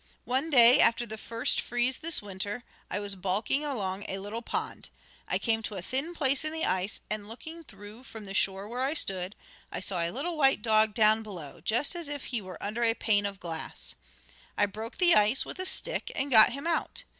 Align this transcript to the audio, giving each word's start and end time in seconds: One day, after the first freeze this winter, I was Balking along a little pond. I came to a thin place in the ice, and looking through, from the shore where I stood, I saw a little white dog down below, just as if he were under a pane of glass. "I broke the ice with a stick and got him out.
One 0.25 0.49
day, 0.49 0.79
after 0.79 1.05
the 1.05 1.15
first 1.15 1.61
freeze 1.61 1.99
this 1.99 2.23
winter, 2.23 2.63
I 2.89 2.99
was 2.99 3.15
Balking 3.15 3.63
along 3.63 4.03
a 4.09 4.17
little 4.17 4.41
pond. 4.41 4.89
I 5.27 5.37
came 5.37 5.61
to 5.61 5.75
a 5.75 5.83
thin 5.83 6.15
place 6.15 6.43
in 6.43 6.51
the 6.51 6.65
ice, 6.65 7.01
and 7.07 7.27
looking 7.27 7.63
through, 7.63 8.01
from 8.01 8.25
the 8.25 8.33
shore 8.33 8.67
where 8.67 8.81
I 8.81 8.95
stood, 8.95 9.35
I 9.71 9.79
saw 9.79 9.99
a 9.99 10.09
little 10.09 10.35
white 10.35 10.63
dog 10.63 10.95
down 10.95 11.21
below, 11.21 11.61
just 11.63 11.95
as 11.95 12.07
if 12.07 12.23
he 12.23 12.41
were 12.41 12.57
under 12.63 12.81
a 12.81 12.95
pane 12.95 13.27
of 13.27 13.39
glass. 13.39 13.93
"I 14.57 14.65
broke 14.65 14.97
the 14.97 15.13
ice 15.13 15.45
with 15.45 15.59
a 15.59 15.67
stick 15.67 16.11
and 16.15 16.31
got 16.31 16.51
him 16.51 16.65
out. 16.65 17.03